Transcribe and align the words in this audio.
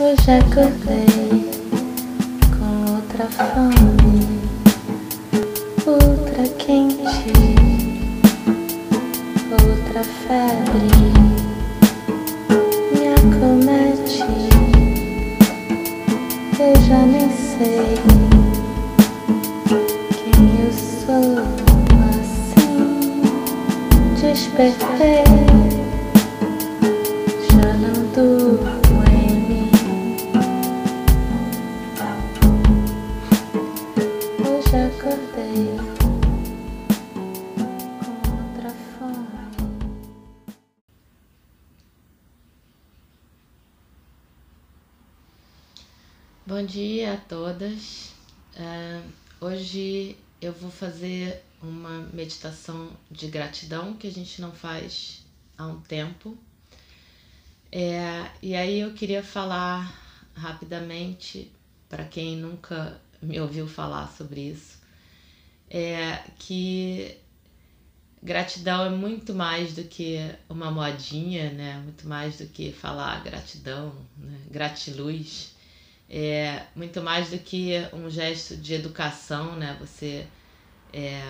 Hoje 0.00 0.30
acordei 0.30 1.50
com 2.56 2.70
outra 2.92 3.26
fome, 3.26 4.28
outra 5.84 6.44
quente, 6.56 7.32
outra 9.50 10.04
febre 10.04 10.88
me 12.92 13.08
acomete. 13.08 14.22
Eu 16.60 16.74
já 16.86 17.00
nem 17.04 17.28
sei 17.28 17.98
quem 20.14 20.60
eu 20.60 20.72
sou 20.72 21.28
assim. 22.12 23.20
Despertei, 24.20 25.57
todas. 47.20 48.12
É, 48.54 49.02
hoje 49.40 50.16
eu 50.40 50.52
vou 50.52 50.70
fazer 50.70 51.42
uma 51.62 52.00
meditação 52.12 52.90
de 53.10 53.28
gratidão 53.28 53.94
que 53.94 54.06
a 54.06 54.12
gente 54.12 54.40
não 54.40 54.52
faz 54.52 55.24
há 55.56 55.66
um 55.66 55.80
tempo. 55.80 56.36
É, 57.70 58.30
e 58.42 58.54
aí 58.54 58.80
eu 58.80 58.92
queria 58.94 59.22
falar 59.22 59.92
rapidamente 60.34 61.50
para 61.88 62.04
quem 62.04 62.36
nunca 62.36 63.00
me 63.20 63.40
ouviu 63.40 63.66
falar 63.66 64.06
sobre 64.08 64.40
isso, 64.50 64.78
é 65.70 66.22
que 66.38 67.16
gratidão 68.22 68.84
é 68.84 68.90
muito 68.90 69.34
mais 69.34 69.74
do 69.74 69.84
que 69.84 70.18
uma 70.48 70.70
modinha, 70.70 71.50
né? 71.50 71.78
Muito 71.82 72.06
mais 72.06 72.38
do 72.38 72.46
que 72.46 72.72
falar 72.72 73.22
gratidão, 73.22 73.94
né? 74.16 74.38
gratiluz 74.50 75.57
é 76.10 76.66
muito 76.74 77.02
mais 77.02 77.30
do 77.30 77.38
que 77.38 77.72
um 77.92 78.08
gesto 78.08 78.56
de 78.56 78.74
educação, 78.74 79.56
né? 79.56 79.76
Você 79.80 80.26
é, 80.92 81.22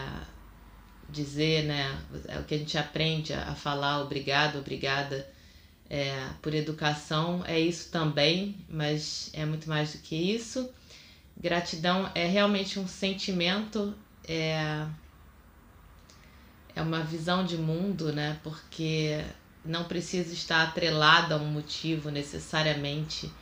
dizer, 1.08 1.64
né? 1.64 2.00
É 2.28 2.38
o 2.38 2.44
que 2.44 2.54
a 2.54 2.58
gente 2.58 2.78
aprende 2.78 3.32
a 3.32 3.54
falar 3.54 4.00
obrigado, 4.00 4.58
obrigada 4.58 5.26
é, 5.90 6.28
por 6.42 6.54
educação 6.54 7.42
é 7.46 7.58
isso 7.58 7.90
também, 7.90 8.56
mas 8.68 9.30
é 9.32 9.44
muito 9.46 9.68
mais 9.68 9.92
do 9.92 9.98
que 9.98 10.14
isso. 10.14 10.70
Gratidão 11.36 12.10
é 12.14 12.26
realmente 12.26 12.78
um 12.78 12.86
sentimento, 12.86 13.94
é, 14.26 14.86
é 16.74 16.82
uma 16.82 17.00
visão 17.02 17.44
de 17.44 17.56
mundo, 17.56 18.12
né? 18.12 18.38
Porque 18.42 19.24
não 19.64 19.84
precisa 19.84 20.32
estar 20.32 20.62
atrelado 20.62 21.32
a 21.34 21.36
um 21.38 21.46
motivo 21.46 22.10
necessariamente. 22.10 23.32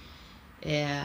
É, 0.62 1.04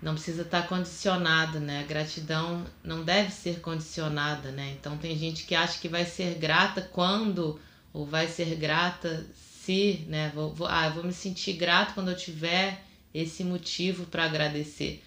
não 0.00 0.14
precisa 0.14 0.42
estar 0.42 0.68
condicionado, 0.68 1.58
né? 1.58 1.80
A 1.80 1.86
gratidão 1.86 2.66
não 2.84 3.02
deve 3.02 3.30
ser 3.32 3.60
condicionada, 3.60 4.50
né? 4.50 4.76
Então 4.78 4.96
tem 4.98 5.16
gente 5.16 5.44
que 5.44 5.54
acha 5.54 5.78
que 5.78 5.88
vai 5.88 6.04
ser 6.04 6.34
grata 6.34 6.82
quando 6.82 7.58
ou 7.92 8.04
vai 8.06 8.28
ser 8.28 8.54
grata 8.56 9.26
se, 9.34 10.04
né? 10.08 10.30
Vou, 10.34 10.52
vou, 10.52 10.66
ah, 10.66 10.88
vou 10.90 11.02
me 11.02 11.12
sentir 11.12 11.54
grato 11.54 11.94
quando 11.94 12.10
eu 12.10 12.16
tiver 12.16 12.82
esse 13.12 13.42
motivo 13.42 14.04
para 14.06 14.24
agradecer. 14.24 15.02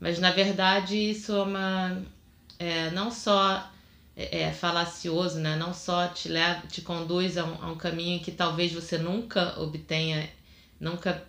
Mas 0.00 0.18
na 0.18 0.30
verdade 0.30 0.96
isso 0.96 1.32
é 1.32 1.42
uma 1.42 2.02
é, 2.58 2.90
não 2.90 3.10
só 3.10 3.70
é, 4.16 4.42
é 4.42 4.52
falacioso, 4.52 5.38
né? 5.38 5.56
Não 5.56 5.74
só 5.74 6.08
te 6.08 6.28
leva, 6.28 6.66
te 6.66 6.80
conduz 6.82 7.36
a 7.36 7.44
um, 7.44 7.62
a 7.64 7.70
um 7.72 7.76
caminho 7.76 8.20
que 8.20 8.32
talvez 8.32 8.72
você 8.72 8.98
nunca 8.98 9.60
obtenha, 9.60 10.28
nunca 10.80 11.22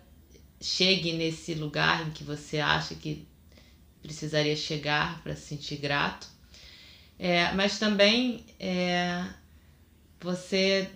chegue 0.62 1.12
nesse 1.12 1.54
lugar 1.54 2.06
em 2.06 2.10
que 2.10 2.24
você 2.24 2.60
acha 2.60 2.94
que 2.94 3.26
precisaria 4.00 4.56
chegar 4.56 5.22
para 5.22 5.34
se 5.34 5.42
sentir 5.42 5.76
grato. 5.76 6.26
É, 7.18 7.52
mas 7.52 7.78
também 7.78 8.44
é, 8.58 9.24
você 10.20 10.90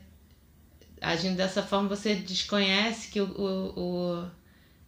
agindo 1.01 1.37
dessa 1.37 1.63
forma 1.63 1.89
você 1.89 2.15
desconhece 2.15 3.09
que 3.09 3.21
o, 3.21 3.27
o, 3.27 3.81
o 3.81 4.31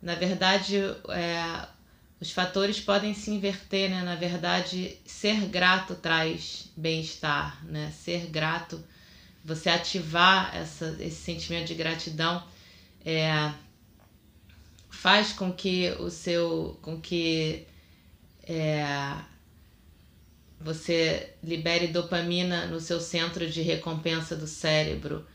na 0.00 0.14
verdade 0.14 0.76
é, 1.10 1.68
os 2.20 2.32
fatores 2.32 2.80
podem 2.80 3.14
se 3.14 3.30
inverter, 3.30 3.90
né? 3.90 4.02
Na 4.02 4.16
verdade, 4.16 4.96
ser 5.06 5.46
grato 5.46 5.94
traz 5.94 6.68
bem-estar, 6.76 7.64
né? 7.64 7.92
Ser 7.92 8.26
grato, 8.26 8.82
você 9.44 9.70
ativar 9.70 10.54
essa, 10.56 10.96
esse 10.98 11.16
sentimento 11.16 11.68
de 11.68 11.74
gratidão 11.74 12.42
é, 13.04 13.52
faz 14.88 15.32
com 15.32 15.52
que 15.52 15.90
o 16.00 16.10
seu 16.10 16.78
com 16.82 17.00
que 17.00 17.66
é, 18.42 19.14
você 20.60 21.34
libere 21.42 21.88
dopamina 21.88 22.66
no 22.66 22.80
seu 22.80 23.00
centro 23.00 23.48
de 23.48 23.62
recompensa 23.62 24.34
do 24.34 24.46
cérebro. 24.46 25.26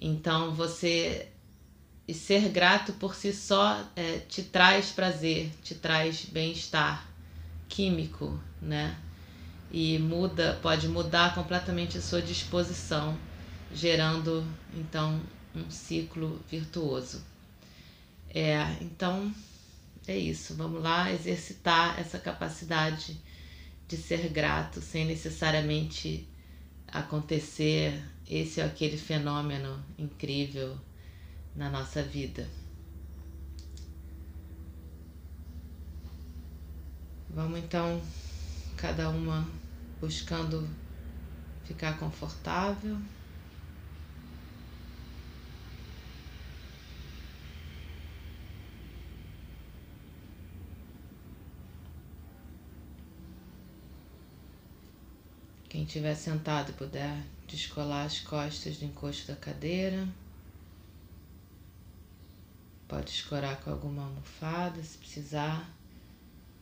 Então 0.00 0.52
você 0.54 1.28
e 2.08 2.14
ser 2.14 2.48
grato 2.48 2.92
por 2.94 3.14
si 3.14 3.32
só 3.32 3.88
é, 3.94 4.18
te 4.28 4.42
traz 4.42 4.90
prazer 4.90 5.50
te 5.62 5.74
traz 5.74 6.24
bem-estar 6.24 7.06
químico 7.68 8.40
né? 8.60 8.96
E 9.70 9.98
muda 9.98 10.58
pode 10.60 10.88
mudar 10.88 11.34
completamente 11.34 11.96
a 11.96 12.02
sua 12.02 12.20
disposição 12.20 13.16
gerando 13.72 14.44
então 14.74 15.20
um 15.54 15.70
ciclo 15.70 16.40
virtuoso 16.50 17.31
é, 18.34 18.76
então 18.80 19.32
é 20.06 20.16
isso. 20.16 20.54
Vamos 20.54 20.82
lá 20.82 21.12
exercitar 21.12 21.98
essa 22.00 22.18
capacidade 22.18 23.20
de 23.86 23.96
ser 23.96 24.28
grato 24.30 24.80
sem 24.80 25.04
necessariamente 25.04 26.28
acontecer 26.88 28.02
esse 28.28 28.60
ou 28.60 28.66
aquele 28.66 28.96
fenômeno 28.96 29.84
incrível 29.98 30.78
na 31.54 31.68
nossa 31.68 32.02
vida. 32.02 32.48
Vamos 37.28 37.58
então, 37.58 38.00
cada 38.76 39.08
uma 39.08 39.46
buscando 40.00 40.68
ficar 41.64 41.98
confortável. 41.98 42.98
Quem 55.72 55.84
estiver 55.84 56.14
sentado 56.14 56.74
puder 56.74 57.24
descolar 57.46 58.04
as 58.04 58.20
costas 58.20 58.76
do 58.76 58.84
encosto 58.84 59.28
da 59.28 59.34
cadeira. 59.34 60.06
Pode 62.86 63.08
escorar 63.08 63.58
com 63.62 63.70
alguma 63.70 64.02
almofada 64.02 64.82
se 64.82 64.98
precisar. 64.98 65.66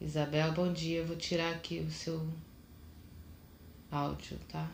Isabel, 0.01 0.53
bom 0.53 0.73
dia. 0.73 1.01
Eu 1.01 1.09
vou 1.09 1.17
tirar 1.17 1.53
aqui 1.57 1.81
o 1.81 1.91
seu 1.91 2.25
áudio, 3.91 4.39
tá? 4.49 4.71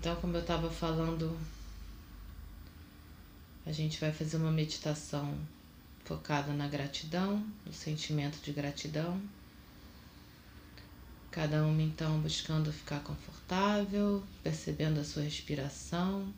Então, 0.00 0.16
como 0.16 0.36
eu 0.36 0.40
estava 0.40 0.68
falando, 0.68 1.38
a 3.64 3.70
gente 3.70 4.00
vai 4.00 4.12
fazer 4.12 4.36
uma 4.36 4.50
meditação 4.50 5.38
focada 6.04 6.52
na 6.52 6.68
gratidão, 6.68 7.44
no 7.64 7.72
sentimento 7.72 8.38
de 8.42 8.52
gratidão. 8.52 9.20
Cada 11.30 11.64
uma 11.64 11.82
então 11.82 12.20
buscando 12.20 12.72
ficar 12.72 13.00
confortável, 13.00 14.22
percebendo 14.42 15.00
a 15.00 15.04
sua 15.04 15.22
respiração. 15.22 16.32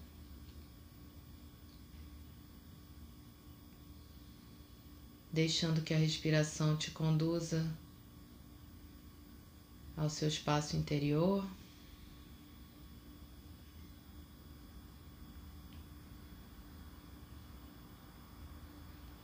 Deixando 5.31 5.83
que 5.83 5.93
a 5.93 5.99
respiração 5.99 6.77
te 6.77 6.91
conduza 6.93 7.71
ao 9.97 10.09
seu 10.09 10.29
espaço 10.29 10.77
interior. 10.77 11.45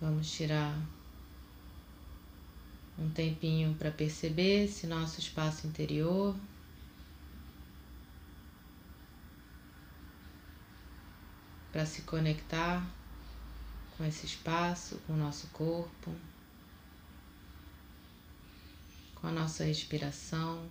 Vamos 0.03 0.33
tirar 0.33 0.77
um 2.99 3.09
tempinho 3.11 3.73
para 3.77 3.89
perceber 3.89 4.65
esse 4.65 4.85
nosso 4.85 5.21
espaço 5.21 5.65
interior. 5.65 6.35
para 11.71 11.87
se 11.87 12.03
conectar 12.03 12.87
com 13.97 14.05
esse 14.05 14.27
espaço, 14.27 14.99
com 15.07 15.15
o 15.15 15.17
nosso 15.17 15.47
corpo, 15.47 16.15
com 19.15 19.29
a 19.29 19.33
nossa 19.33 19.65
respiração. 19.65 20.69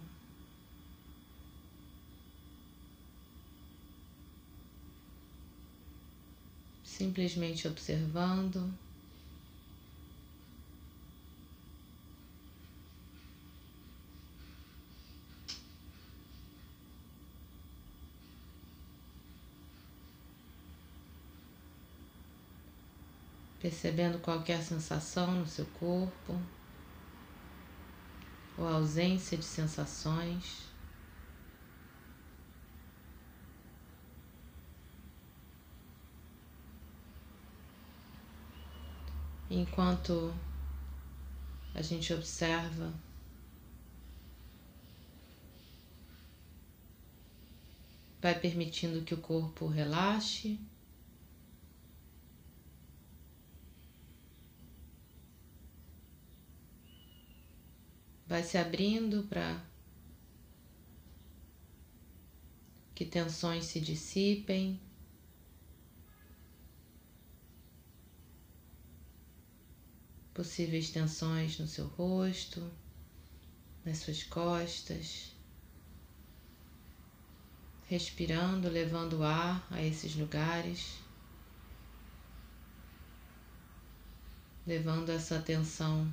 Simplesmente 6.83 7.67
observando. 7.67 8.71
Percebendo 23.81 24.19
qualquer 24.19 24.61
sensação 24.61 25.31
no 25.31 25.47
seu 25.47 25.65
corpo 25.65 26.39
ou 28.55 28.67
ausência 28.67 29.35
de 29.35 29.43
sensações. 29.43 30.69
Enquanto 39.49 40.31
a 41.73 41.81
gente 41.81 42.13
observa 42.13 42.93
vai 48.21 48.37
permitindo 48.37 49.01
que 49.01 49.15
o 49.15 49.17
corpo 49.17 49.65
relaxe. 49.65 50.59
Vai 58.31 58.43
se 58.43 58.57
abrindo 58.57 59.23
para 59.23 59.61
que 62.95 63.03
tensões 63.03 63.65
se 63.65 63.81
dissipem. 63.81 64.79
Possíveis 70.33 70.91
tensões 70.91 71.59
no 71.59 71.67
seu 71.67 71.87
rosto, 71.87 72.71
nas 73.83 73.97
suas 73.97 74.23
costas. 74.23 75.33
Respirando, 77.89 78.69
levando 78.69 79.25
ar 79.25 79.67
a 79.69 79.83
esses 79.83 80.15
lugares. 80.15 80.99
Levando 84.65 85.09
essa 85.09 85.37
atenção 85.37 86.09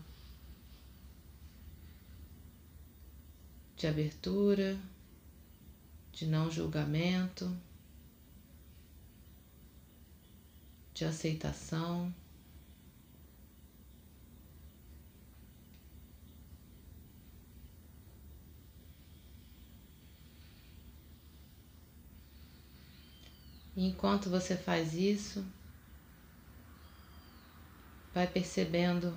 de 3.79 3.87
abertura, 3.87 4.77
de 6.13 6.27
não 6.27 6.51
julgamento, 6.51 7.57
de 10.93 11.05
aceitação. 11.05 12.13
E 23.77 23.87
enquanto 23.87 24.29
você 24.29 24.57
faz 24.57 24.95
isso, 24.95 25.47
vai 28.13 28.27
percebendo 28.27 29.17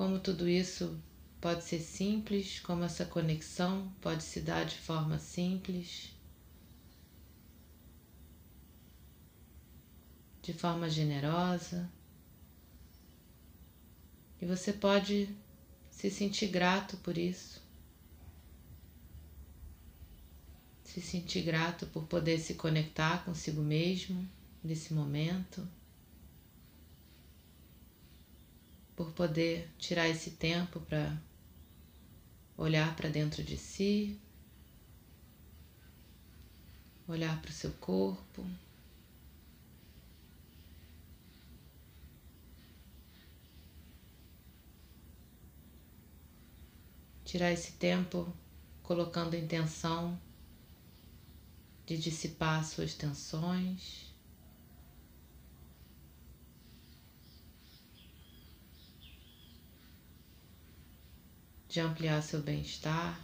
como 0.00 0.18
tudo 0.18 0.48
isso 0.48 0.98
pode 1.42 1.62
ser 1.62 1.78
simples, 1.78 2.58
como 2.60 2.84
essa 2.84 3.04
conexão 3.04 3.92
pode 4.00 4.22
se 4.22 4.40
dar 4.40 4.64
de 4.64 4.78
forma 4.78 5.18
simples, 5.18 6.16
de 10.40 10.54
forma 10.54 10.88
generosa. 10.88 11.86
E 14.40 14.46
você 14.46 14.72
pode 14.72 15.28
se 15.90 16.10
sentir 16.10 16.48
grato 16.48 16.96
por 16.96 17.18
isso. 17.18 17.60
Se 20.82 21.02
sentir 21.02 21.42
grato 21.42 21.84
por 21.88 22.04
poder 22.04 22.38
se 22.38 22.54
conectar 22.54 23.22
consigo 23.22 23.60
mesmo 23.60 24.26
nesse 24.64 24.94
momento. 24.94 25.68
Por 29.00 29.12
poder 29.12 29.66
tirar 29.78 30.10
esse 30.10 30.32
tempo 30.32 30.78
para 30.80 31.18
olhar 32.54 32.94
para 32.96 33.08
dentro 33.08 33.42
de 33.42 33.56
si, 33.56 34.20
olhar 37.08 37.40
para 37.40 37.50
o 37.50 37.54
seu 37.54 37.72
corpo. 37.80 38.44
Tirar 47.24 47.52
esse 47.52 47.72
tempo 47.72 48.30
colocando 48.82 49.34
intenção 49.34 50.20
de 51.86 51.96
dissipar 51.96 52.62
suas 52.66 52.92
tensões. 52.92 54.09
De 61.70 61.78
ampliar 61.78 62.20
seu 62.20 62.42
bem-estar. 62.42 63.20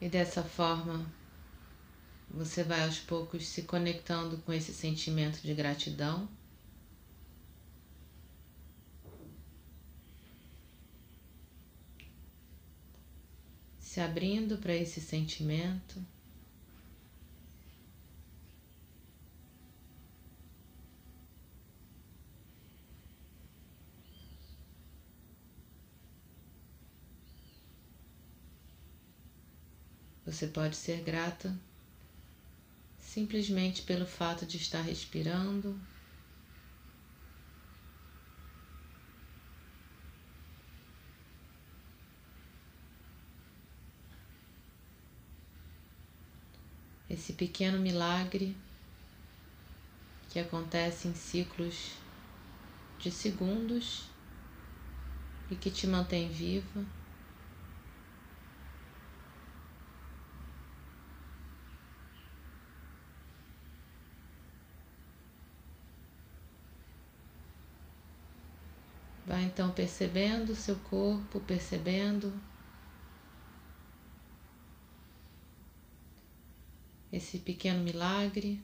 E 0.00 0.08
dessa 0.08 0.44
forma, 0.44 1.04
você 2.30 2.62
vai 2.62 2.84
aos 2.84 3.00
poucos 3.00 3.48
se 3.48 3.62
conectando 3.62 4.38
com 4.38 4.52
esse 4.52 4.72
sentimento 4.72 5.42
de 5.42 5.52
gratidão. 5.52 6.28
Se 13.80 14.00
abrindo 14.00 14.58
para 14.58 14.74
esse 14.74 15.00
sentimento. 15.00 16.00
Você 30.40 30.46
pode 30.46 30.74
ser 30.74 31.02
grata 31.02 31.54
simplesmente 32.98 33.82
pelo 33.82 34.06
fato 34.06 34.46
de 34.46 34.56
estar 34.56 34.80
respirando. 34.80 35.78
Esse 47.10 47.34
pequeno 47.34 47.78
milagre 47.78 48.56
que 50.30 50.38
acontece 50.38 51.06
em 51.06 51.14
ciclos 51.14 51.90
de 52.98 53.10
segundos 53.10 54.04
e 55.50 55.54
que 55.54 55.70
te 55.70 55.86
mantém 55.86 56.30
viva. 56.30 56.99
Vai 69.30 69.44
então 69.44 69.70
percebendo 69.70 70.50
o 70.50 70.56
seu 70.56 70.74
corpo, 70.74 71.38
percebendo 71.38 72.32
esse 77.12 77.38
pequeno 77.38 77.84
milagre 77.84 78.60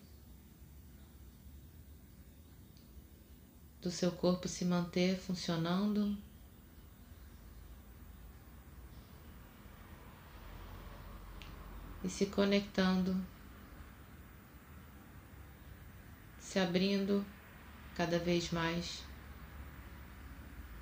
do 3.80 3.92
seu 3.92 4.11
corpo 4.11 4.49
se 4.49 4.64
manter 4.64 5.16
funcionando. 5.16 6.18
E 12.02 12.08
se 12.08 12.26
conectando 12.26 13.16
se 16.40 16.58
abrindo 16.58 17.25
cada 17.94 18.18
vez 18.18 18.50
mais 18.50 19.06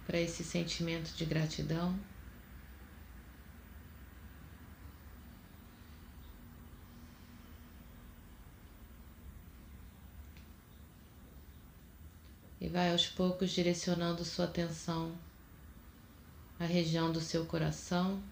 para 0.07 0.21
esse 0.21 0.45
sentimento 0.45 1.15
de 1.15 1.25
gratidão. 1.25 1.99
E 12.61 12.69
vai 12.69 12.91
aos 12.93 13.07
poucos 13.07 13.51
direcionando 13.51 14.25
sua 14.25 14.47
atenção 14.47 15.15
à 16.59 16.65
região 16.65 17.13
do 17.13 17.21
seu 17.21 17.45
coração, 17.45 18.23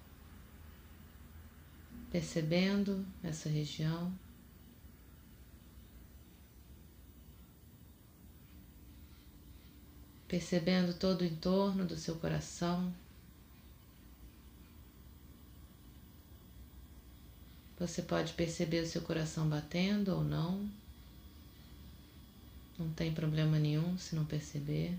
percebendo 2.10 3.04
essa 3.22 3.48
região. 3.48 4.12
Percebendo 10.32 10.94
todo 10.94 11.20
o 11.20 11.26
entorno 11.26 11.84
do 11.84 11.94
seu 11.94 12.14
coração. 12.16 12.90
Você 17.78 18.00
pode 18.00 18.32
perceber 18.32 18.80
o 18.80 18.86
seu 18.86 19.02
coração 19.02 19.46
batendo 19.46 20.08
ou 20.14 20.24
não. 20.24 20.66
Não 22.78 22.88
tem 22.94 23.12
problema 23.12 23.58
nenhum 23.58 23.98
se 23.98 24.16
não 24.16 24.24
perceber. 24.24 24.96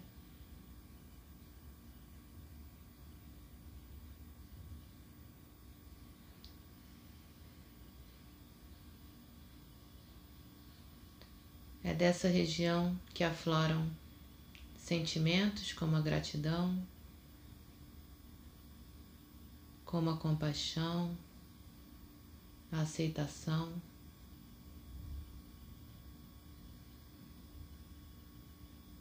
É 11.83 11.91
dessa 11.91 12.27
região 12.27 12.95
que 13.15 13.23
afloram 13.23 14.02
sentimentos 14.83 15.71
como 15.71 15.95
a 15.95 16.01
gratidão, 16.01 16.77
como 19.85 20.09
a 20.09 20.17
compaixão, 20.17 21.17
a 22.69 22.81
aceitação. 22.81 23.71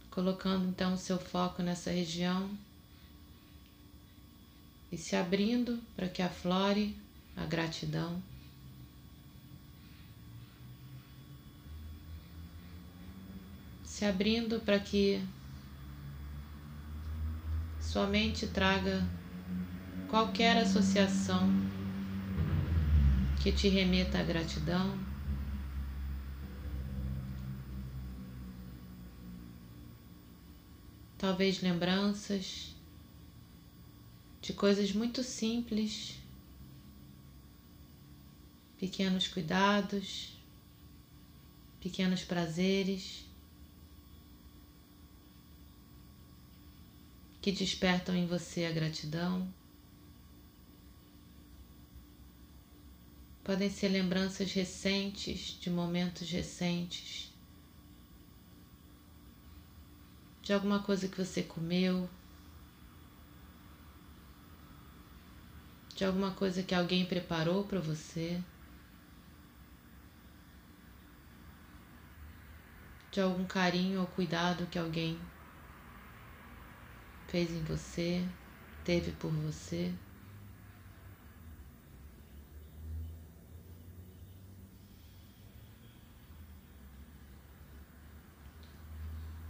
Colocando 0.08 0.68
então 0.68 0.94
o 0.94 0.98
seu 0.98 1.18
foco 1.18 1.64
nessa 1.64 1.90
região 1.90 2.56
e 4.92 4.96
se 4.96 5.16
abrindo 5.16 5.82
para 5.96 6.08
que 6.08 6.22
aflore 6.22 6.96
a 7.36 7.44
gratidão. 7.44 8.22
Se 13.84 14.04
abrindo 14.04 14.60
para 14.60 14.78
que 14.78 15.20
sua 17.92 18.06
mente 18.06 18.46
traga 18.46 19.06
qualquer 20.08 20.56
associação 20.56 21.46
que 23.42 23.52
te 23.52 23.68
remeta 23.68 24.18
à 24.18 24.22
gratidão. 24.22 24.99
Talvez 31.18 31.61
lembranças 31.61 32.75
de 34.40 34.54
coisas 34.54 34.90
muito 34.94 35.22
simples, 35.22 36.14
pequenos 38.78 39.28
cuidados, 39.28 40.34
pequenos 41.78 42.25
prazeres. 42.25 43.26
Que 47.42 47.50
despertam 47.50 48.14
em 48.14 48.25
você 48.25 48.64
a 48.64 48.70
gratidão. 48.70 49.52
Podem 53.42 53.68
ser 53.68 53.88
lembranças 53.88 54.52
recentes, 54.52 55.58
de 55.61 55.68
momentos 55.68 56.30
recentes, 56.30 57.32
de 60.40 60.52
alguma 60.52 60.80
coisa 60.84 61.08
que 61.08 61.18
você 61.18 61.42
comeu, 61.42 62.08
de 65.96 66.04
alguma 66.04 66.30
coisa 66.30 66.62
que 66.62 66.76
alguém 66.76 67.04
preparou 67.04 67.64
para 67.64 67.80
você, 67.80 68.40
de 73.11 73.20
algum 73.20 73.44
carinho 73.44 74.00
ou 74.00 74.06
cuidado 74.06 74.68
que 74.68 74.78
alguém 74.78 75.18
fez 77.32 77.50
em 77.50 77.62
você, 77.62 78.22
teve 78.84 79.10
por 79.12 79.30
você. 79.30 79.90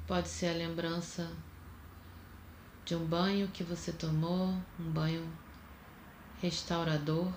Pode 0.07 0.29
ser 0.29 0.47
a 0.47 0.53
lembrança 0.53 1.29
de 2.85 2.95
um 2.95 3.05
banho 3.05 3.49
que 3.49 3.65
você 3.65 3.91
tomou, 3.93 4.55
um 4.79 4.93
banho 4.93 5.29
restaurador. 6.41 7.33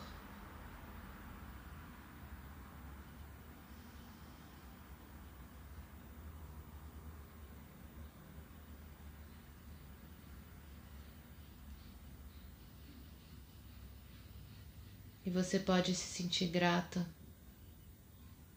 E 15.25 15.29
você 15.31 15.57
pode 15.57 15.95
se 15.95 16.05
sentir 16.05 16.47
grata 16.47 17.03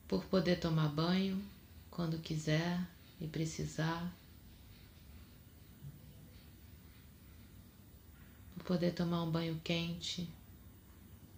por 0.06 0.24
poder 0.26 0.60
tomar 0.60 0.88
banho 0.88 1.42
quando 1.90 2.18
quiser 2.18 2.86
e 3.18 3.26
precisar. 3.26 4.12
Por 8.54 8.64
poder 8.64 8.92
tomar 8.92 9.22
um 9.22 9.30
banho 9.30 9.58
quente 9.64 10.28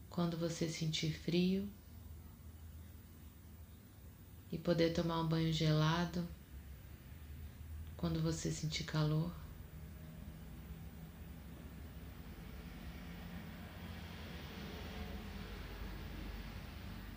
quando 0.08 0.36
você 0.36 0.68
sentir 0.68 1.12
frio. 1.12 1.68
E 4.50 4.58
poder 4.58 4.92
tomar 4.92 5.20
um 5.20 5.28
banho 5.28 5.52
gelado 5.52 6.26
quando 7.96 8.20
você 8.20 8.50
sentir 8.50 8.82
calor. 8.82 9.39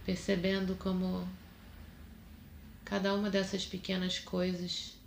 Percebendo 0.05 0.75
como 0.75 1.27
cada 2.83 3.13
uma 3.13 3.29
dessas 3.29 3.65
pequenas 3.65 4.19
coisas 4.19 4.98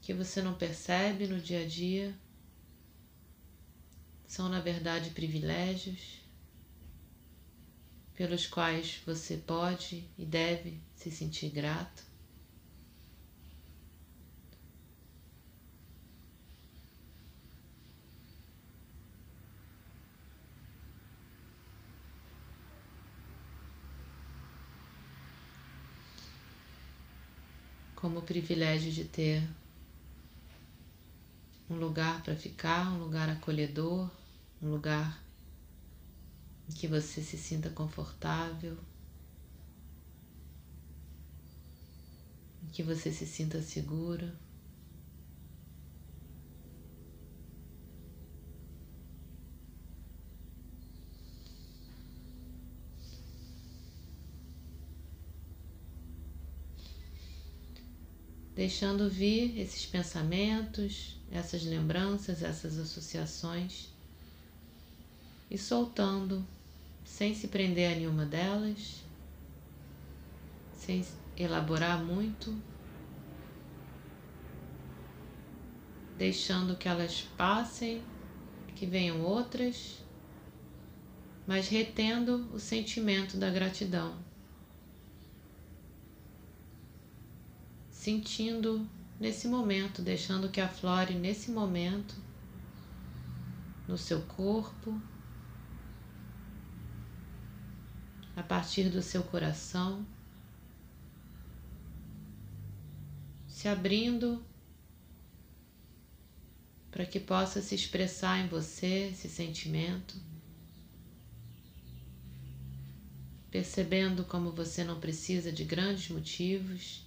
que 0.00 0.14
você 0.14 0.40
não 0.40 0.54
percebe 0.54 1.26
no 1.26 1.38
dia 1.38 1.60
a 1.60 1.66
dia 1.66 2.14
são, 4.26 4.48
na 4.48 4.60
verdade, 4.60 5.10
privilégios 5.10 6.22
pelos 8.14 8.46
quais 8.46 9.00
você 9.06 9.36
pode 9.36 10.08
e 10.18 10.24
deve 10.24 10.80
se 10.96 11.10
sentir 11.10 11.50
grato. 11.50 12.07
Como 28.08 28.20
o 28.20 28.22
privilégio 28.22 28.90
de 28.90 29.04
ter 29.04 29.46
um 31.68 31.74
lugar 31.74 32.22
para 32.22 32.34
ficar, 32.34 32.90
um 32.90 32.98
lugar 33.00 33.28
acolhedor, 33.28 34.10
um 34.62 34.70
lugar 34.70 35.22
em 36.66 36.72
que 36.72 36.88
você 36.88 37.20
se 37.20 37.36
sinta 37.36 37.68
confortável, 37.68 38.78
em 42.62 42.68
que 42.68 42.82
você 42.82 43.12
se 43.12 43.26
sinta 43.26 43.60
seguro. 43.60 44.32
Deixando 58.58 59.08
vir 59.08 59.56
esses 59.56 59.86
pensamentos, 59.86 61.16
essas 61.30 61.62
lembranças, 61.62 62.42
essas 62.42 62.76
associações 62.76 63.86
e 65.48 65.56
soltando 65.56 66.44
sem 67.04 67.36
se 67.36 67.46
prender 67.46 67.92
a 67.92 67.94
nenhuma 67.94 68.26
delas, 68.26 69.04
sem 70.72 71.06
elaborar 71.36 72.04
muito, 72.04 72.52
deixando 76.16 76.74
que 76.74 76.88
elas 76.88 77.28
passem, 77.36 78.02
que 78.74 78.86
venham 78.86 79.22
outras, 79.22 80.00
mas 81.46 81.68
retendo 81.68 82.52
o 82.52 82.58
sentimento 82.58 83.36
da 83.36 83.50
gratidão. 83.50 84.27
Sentindo 88.08 88.88
nesse 89.20 89.46
momento, 89.46 90.00
deixando 90.00 90.48
que 90.48 90.62
aflore 90.62 91.12
nesse 91.12 91.50
momento 91.50 92.14
no 93.86 93.98
seu 93.98 94.22
corpo, 94.22 94.98
a 98.34 98.42
partir 98.42 98.88
do 98.88 99.02
seu 99.02 99.22
coração, 99.22 100.06
se 103.46 103.68
abrindo 103.68 104.42
para 106.90 107.04
que 107.04 107.20
possa 107.20 107.60
se 107.60 107.74
expressar 107.74 108.38
em 108.38 108.48
você 108.48 109.10
esse 109.12 109.28
sentimento, 109.28 110.16
percebendo 113.50 114.24
como 114.24 114.50
você 114.50 114.82
não 114.82 114.98
precisa 114.98 115.52
de 115.52 115.62
grandes 115.62 116.08
motivos 116.08 117.06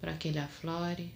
para 0.00 0.16
que 0.16 0.28
ele 0.28 0.38
aflore. 0.38 1.14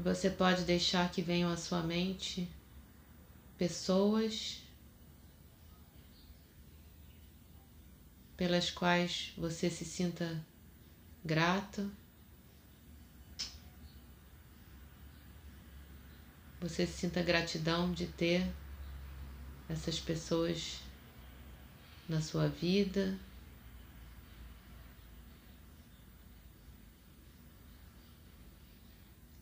E 0.00 0.02
você 0.02 0.30
pode 0.30 0.64
deixar 0.64 1.10
que 1.10 1.20
venham 1.20 1.52
à 1.52 1.58
sua 1.58 1.82
mente 1.82 2.48
pessoas 3.58 4.62
pelas 8.34 8.70
quais 8.70 9.34
você 9.36 9.68
se 9.68 9.84
sinta 9.84 10.42
grato. 11.22 11.92
Você 16.60 16.86
sinta 16.86 17.22
gratidão 17.22 17.92
de 17.92 18.06
ter 18.06 18.46
essas 19.68 19.98
pessoas 19.98 20.80
na 22.08 22.20
sua 22.20 22.48
vida. 22.48 23.18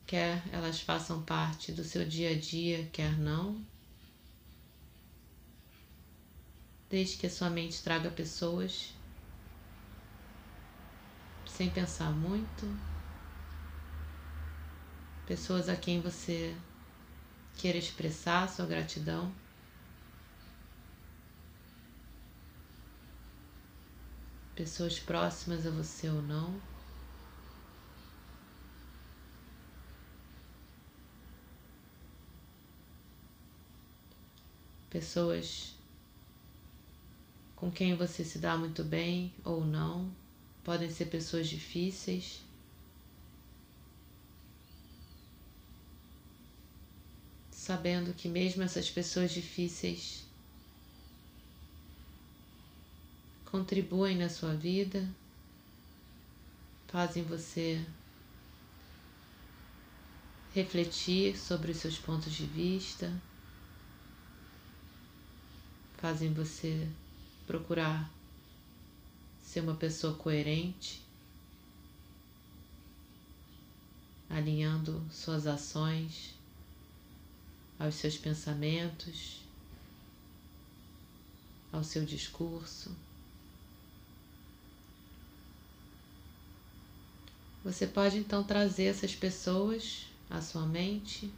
quer 0.08 0.42
elas 0.50 0.80
façam 0.80 1.22
parte 1.22 1.70
do 1.70 1.84
seu 1.84 2.02
dia 2.02 2.30
a 2.30 2.34
dia, 2.34 2.88
quer 2.90 3.16
não. 3.18 3.62
Desde 6.88 7.18
que 7.18 7.26
a 7.26 7.30
sua 7.30 7.50
mente 7.50 7.82
traga 7.82 8.10
pessoas 8.10 8.94
sem 11.46 11.68
pensar 11.68 12.10
muito, 12.10 12.66
pessoas 15.26 15.68
a 15.68 15.76
quem 15.76 16.00
você 16.00 16.56
queira 17.58 17.76
expressar 17.76 18.48
sua 18.48 18.64
gratidão. 18.64 19.30
Pessoas 24.56 24.98
próximas 24.98 25.66
a 25.66 25.70
você 25.70 26.08
ou 26.08 26.22
não. 26.22 26.58
pessoas 34.90 35.74
com 37.54 37.70
quem 37.70 37.94
você 37.94 38.24
se 38.24 38.38
dá 38.38 38.56
muito 38.56 38.82
bem 38.84 39.32
ou 39.44 39.64
não, 39.64 40.10
podem 40.64 40.90
ser 40.90 41.06
pessoas 41.06 41.48
difíceis. 41.48 42.47
Sabendo 47.68 48.14
que 48.14 48.30
mesmo 48.30 48.62
essas 48.62 48.88
pessoas 48.88 49.30
difíceis 49.30 50.24
contribuem 53.44 54.16
na 54.16 54.30
sua 54.30 54.54
vida, 54.54 55.06
fazem 56.86 57.22
você 57.22 57.84
refletir 60.54 61.36
sobre 61.36 61.72
os 61.72 61.76
seus 61.76 61.98
pontos 61.98 62.32
de 62.32 62.46
vista 62.46 63.12
fazem 65.98 66.32
você 66.32 66.88
procurar 67.46 68.10
ser 69.42 69.60
uma 69.60 69.74
pessoa 69.74 70.14
coerente, 70.14 71.02
alinhando 74.30 75.06
suas 75.10 75.46
ações 75.46 76.37
aos 77.78 77.94
seus 77.94 78.16
pensamentos, 78.16 79.40
ao 81.72 81.84
seu 81.84 82.04
discurso. 82.04 82.94
Você 87.64 87.86
pode 87.86 88.18
então 88.18 88.42
trazer 88.42 88.84
essas 88.84 89.14
pessoas 89.14 90.06
à 90.30 90.40
sua 90.40 90.66
mente, 90.66 91.32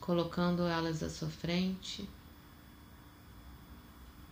colocando 0.00 0.62
elas 0.62 1.02
à 1.02 1.10
sua 1.10 1.28
frente 1.28 2.08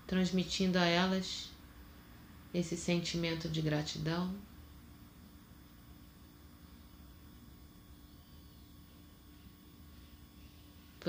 transmitindo 0.08 0.78
a 0.78 0.86
elas 0.86 1.50
esse 2.52 2.76
sentimento 2.78 3.46
de 3.46 3.60
gratidão. 3.60 4.34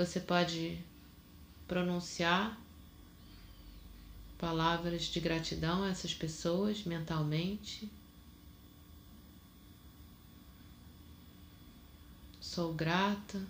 Você 0.00 0.18
pode 0.18 0.82
pronunciar 1.68 2.58
palavras 4.38 5.02
de 5.02 5.20
gratidão 5.20 5.82
a 5.84 5.90
essas 5.90 6.14
pessoas 6.14 6.84
mentalmente. 6.84 7.86
Sou 12.40 12.72
grata, 12.72 13.46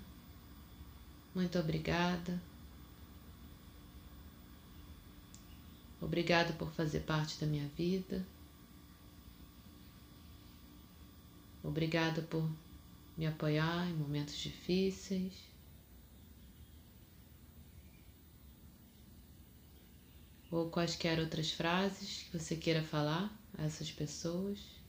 muito 1.33 1.57
obrigada. 1.57 2.43
Obrigado 6.01 6.59
por 6.59 6.73
fazer 6.73 7.05
parte 7.05 7.39
da 7.39 7.47
minha 7.47 7.69
vida. 7.79 8.27
Obrigado 11.63 12.25
por 12.25 12.51
me 13.17 13.25
apoiar 13.25 13.89
em 13.89 13.95
momentos 13.95 14.37
difíceis. 14.37 15.50
Ou 20.51 20.69
quaisquer 20.71 21.19
outras 21.19 21.53
frases 21.53 22.25
que 22.25 22.39
você 22.39 22.57
queira 22.57 22.83
falar 22.83 23.33
a 23.57 23.65
essas 23.65 23.91
pessoas. 23.91 24.81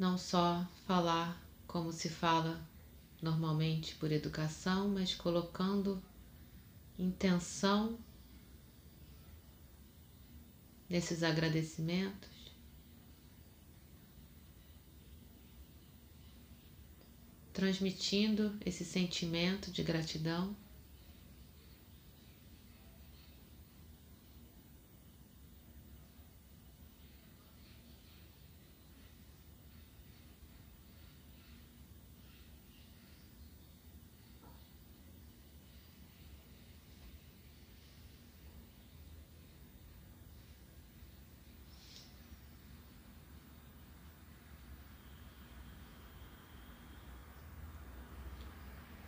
não 0.00 0.16
só 0.16 0.66
falar 0.86 1.38
como 1.66 1.92
se 1.92 2.08
fala 2.08 2.58
normalmente 3.20 3.94
por 3.96 4.10
educação, 4.10 4.88
mas 4.88 5.14
colocando 5.14 6.02
intenção 6.98 7.98
nesses 10.90 11.22
agradecimentos. 11.22 12.28
Transmitindo 17.52 18.58
esse 18.66 18.84
sentimento 18.84 19.70
de 19.70 19.82
gratidão. 19.84 20.56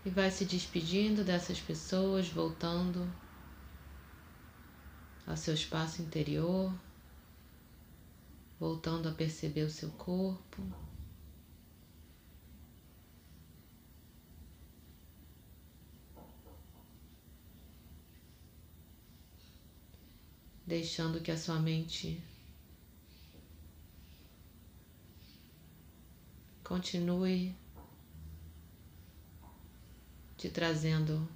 E 0.04 0.10
vai 0.10 0.30
se 0.32 0.44
despedindo 0.44 1.22
dessas 1.22 1.60
pessoas, 1.60 2.28
voltando 2.28 3.08
ao 5.24 5.36
seu 5.36 5.54
espaço 5.54 6.02
interior, 6.02 6.74
voltando 8.58 9.08
a 9.08 9.12
perceber 9.12 9.62
o 9.62 9.70
seu 9.70 9.90
corpo. 9.92 10.62
Deixando 20.66 21.20
que 21.20 21.30
a 21.30 21.36
sua 21.36 21.60
mente 21.60 22.20
continue 26.64 27.61
te 30.42 30.48
trazendo 30.48 31.28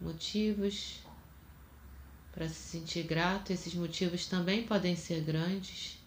motivos 0.00 1.00
para 2.30 2.48
se 2.48 2.54
sentir 2.54 3.02
grato. 3.02 3.52
Esses 3.52 3.74
motivos 3.74 4.26
também 4.26 4.62
podem 4.62 4.94
ser 4.94 5.22
grandes. 5.22 5.98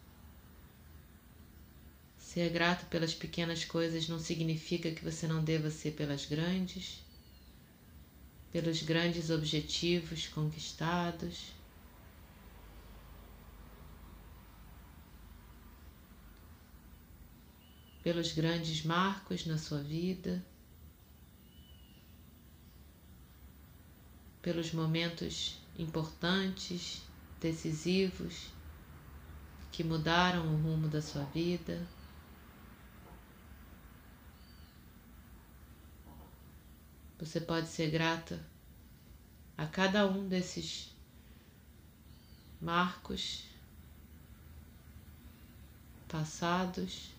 Ser 2.17 2.49
grato 2.51 2.85
pelas 2.85 3.13
pequenas 3.13 3.65
coisas 3.65 4.07
não 4.07 4.17
significa 4.17 4.91
que 4.91 5.03
você 5.03 5.27
não 5.27 5.43
deva 5.43 5.69
ser 5.69 5.91
pelas 5.91 6.25
grandes, 6.25 7.03
pelos 8.53 8.81
grandes 8.81 9.29
objetivos 9.29 10.27
conquistados. 10.27 11.51
Pelos 18.01 18.31
grandes 18.31 18.85
marcos 18.85 19.45
na 19.45 19.57
sua 19.57 19.83
vida. 19.83 20.41
Pelos 24.41 24.73
momentos 24.73 25.59
importantes, 25.77 27.01
decisivos, 27.39 28.49
que 29.71 29.83
mudaram 29.83 30.53
o 30.53 30.57
rumo 30.57 30.87
da 30.87 31.01
sua 31.01 31.23
vida. 31.25 31.87
Você 37.19 37.39
pode 37.39 37.67
ser 37.67 37.91
grata 37.91 38.43
a 39.57 39.65
cada 39.67 40.07
um 40.07 40.27
desses 40.27 40.93
marcos 42.59 43.45
passados 46.07 47.11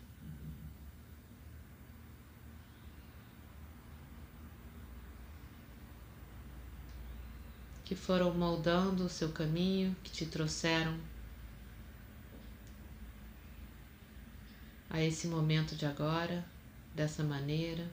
que 7.92 7.96
foram 7.96 8.32
moldando 8.32 9.04
o 9.04 9.08
seu 9.10 9.30
caminho, 9.32 9.94
que 10.02 10.10
te 10.10 10.24
trouxeram 10.24 10.98
a 14.88 15.02
esse 15.02 15.26
momento 15.26 15.76
de 15.76 15.84
agora, 15.84 16.42
dessa 16.94 17.22
maneira. 17.22 17.86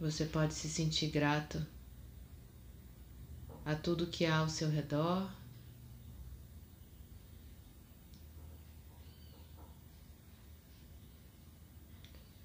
Você 0.00 0.24
pode 0.24 0.52
se 0.54 0.68
sentir 0.68 1.10
grata 1.12 1.64
a 3.64 3.76
tudo 3.76 4.08
que 4.08 4.26
há 4.26 4.38
ao 4.38 4.48
seu 4.48 4.68
redor. 4.68 5.30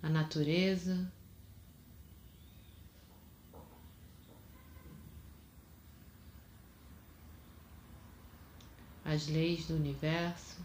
A 0.05 0.09
natureza. 0.09 1.11
As 9.03 9.27
leis 9.27 9.65
do 9.65 9.75
universo. 9.75 10.57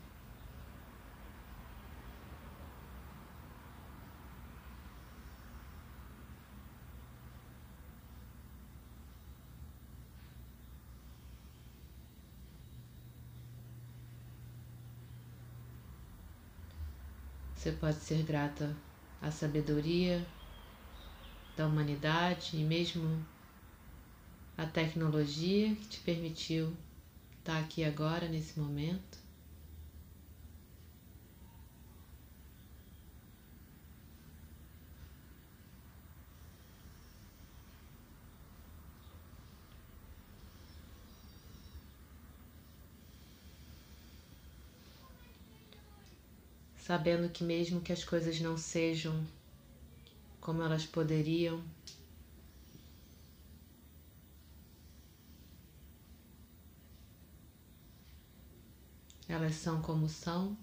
Você 17.57 17.73
pode 17.73 17.97
ser 18.01 18.23
grata 18.23 18.75
a 19.21 19.31
sabedoria 19.31 20.27
da 21.57 21.67
humanidade 21.67 22.57
e 22.57 22.65
mesmo 22.65 23.25
a 24.57 24.67
tecnologia 24.67 25.75
que 25.75 25.89
te 25.89 26.01
permitiu 26.01 26.73
estar 27.39 27.59
aqui 27.61 27.85
agora 27.85 28.29
nesse 28.29 28.59
momento. 28.59 29.19
Sabendo 46.91 47.29
que, 47.29 47.45
mesmo 47.45 47.81
que 47.81 47.93
as 47.93 48.03
coisas 48.03 48.41
não 48.41 48.59
sejam 48.59 49.25
como 50.41 50.61
elas 50.61 50.85
poderiam, 50.85 51.63
elas 59.29 59.55
são 59.55 59.81
como 59.81 60.09
são. 60.09 60.57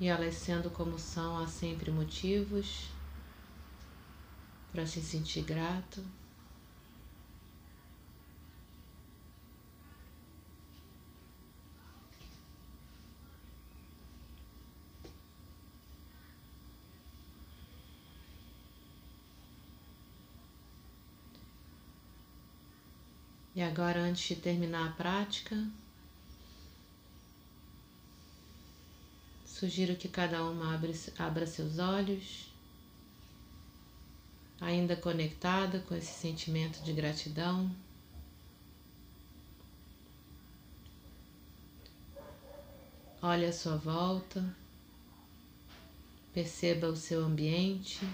E 0.00 0.06
elas 0.06 0.34
sendo 0.36 0.70
como 0.70 0.98
são, 0.98 1.38
há 1.38 1.46
sempre 1.46 1.90
motivos 1.90 2.88
para 4.72 4.86
se 4.86 5.00
sentir 5.02 5.42
grato. 5.42 6.04
E 23.52 23.60
agora, 23.60 23.98
antes 23.98 24.28
de 24.28 24.36
terminar 24.36 24.86
a 24.86 24.92
prática, 24.92 25.56
Sugiro 29.58 29.96
que 29.96 30.06
cada 30.06 30.44
uma 30.44 30.72
abra, 30.72 30.92
abra 31.18 31.44
seus 31.44 31.80
olhos, 31.80 32.54
ainda 34.60 34.94
conectada 34.94 35.80
com 35.80 35.96
esse 35.96 36.12
sentimento 36.12 36.80
de 36.84 36.92
gratidão. 36.92 37.68
Olhe 43.20 43.46
à 43.46 43.52
sua 43.52 43.76
volta, 43.76 44.56
perceba 46.32 46.86
o 46.86 46.94
seu 46.94 47.24
ambiente. 47.24 48.08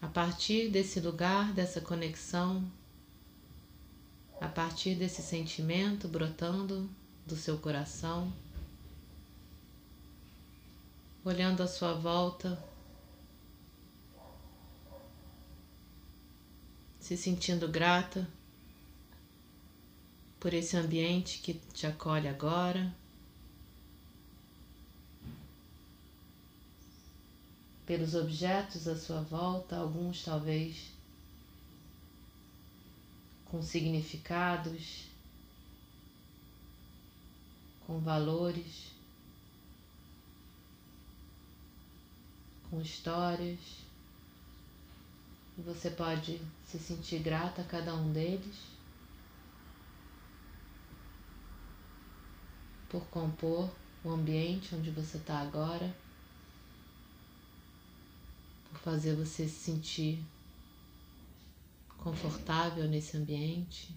A 0.00 0.06
partir 0.06 0.70
desse 0.70 1.00
lugar, 1.00 1.52
dessa 1.52 1.82
conexão, 1.82 2.64
a 4.40 4.48
partir 4.48 4.94
desse 4.94 5.20
sentimento 5.20 6.08
brotando 6.08 6.88
do 7.28 7.36
seu 7.36 7.58
coração, 7.58 8.32
olhando 11.22 11.62
à 11.62 11.68
sua 11.68 11.92
volta, 11.92 12.58
se 16.98 17.16
sentindo 17.16 17.68
grata 17.68 18.26
por 20.40 20.54
esse 20.54 20.76
ambiente 20.76 21.38
que 21.40 21.54
te 21.72 21.86
acolhe 21.86 22.26
agora. 22.26 22.92
pelos 27.84 28.14
objetos 28.14 28.86
à 28.86 28.94
sua 28.94 29.22
volta, 29.22 29.78
alguns 29.78 30.22
talvez 30.22 30.92
com 33.46 33.62
significados, 33.62 35.07
com 37.88 37.98
valores, 38.00 38.92
com 42.68 42.82
histórias. 42.82 43.58
Você 45.56 45.90
pode 45.90 46.38
se 46.66 46.78
sentir 46.78 47.20
grata 47.20 47.62
a 47.62 47.64
cada 47.64 47.94
um 47.94 48.12
deles 48.12 48.56
por 52.90 53.06
compor 53.06 53.70
o 54.04 54.10
ambiente 54.10 54.74
onde 54.74 54.90
você 54.90 55.16
está 55.16 55.38
agora, 55.38 55.96
por 58.68 58.78
fazer 58.80 59.16
você 59.16 59.48
se 59.48 59.60
sentir 59.64 60.22
confortável 61.96 62.86
nesse 62.86 63.16
ambiente. 63.16 63.96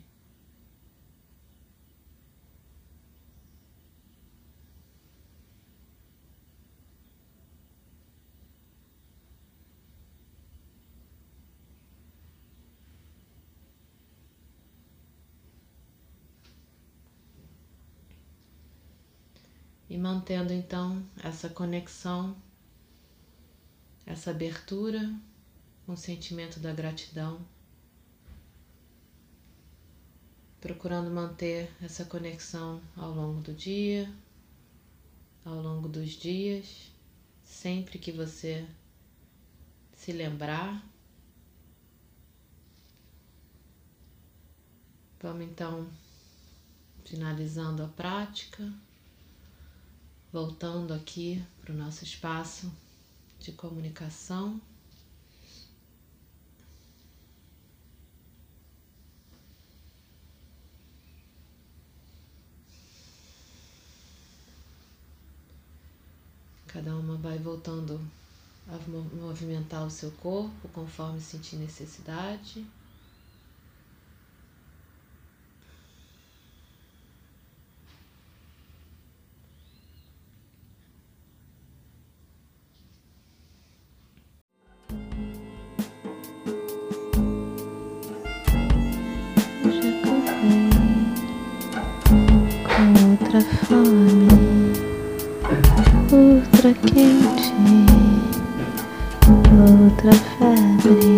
Mantendo 20.02 20.52
então 20.52 21.02
essa 21.24 21.50
conexão, 21.50 22.36
essa 24.06 24.32
abertura 24.32 25.14
com 25.86 25.94
o 25.94 25.98
sentimento 25.98 26.60
da 26.60 26.74
gratidão. 26.74 27.40
procurando 30.62 31.10
manter 31.10 31.74
essa 31.82 32.06
conexão 32.06 32.80
ao 32.96 33.12
longo 33.12 33.42
do 33.42 33.52
dia, 33.52 34.08
ao 35.44 35.60
longo 35.60 35.90
dos 35.90 36.12
dias, 36.12 36.92
sempre 37.44 37.98
que 37.98 38.12
você 38.12 38.64
se 39.96 40.12
lembrar. 40.12 40.86
Vamos 45.20 45.46
então 45.46 45.90
finalizando 47.04 47.84
a 47.84 47.88
prática, 47.88 48.72
voltando 50.32 50.94
aqui 50.94 51.44
para 51.62 51.74
o 51.74 51.78
nosso 51.78 52.04
espaço 52.04 52.72
de 53.40 53.52
comunicação. 53.52 54.62
Cada 66.68 66.96
uma 66.96 67.18
vai 67.18 67.38
voltando 67.38 68.00
a 68.70 68.78
movimentar 69.16 69.86
o 69.86 69.90
seu 69.90 70.10
corpo 70.12 70.70
conforme 70.70 71.20
sentir 71.20 71.58
necessidade. 71.58 72.66
Fome 93.72 94.28
outra 96.12 96.74
quente, 96.74 97.54
outra 99.62 100.12
febre, 100.12 101.11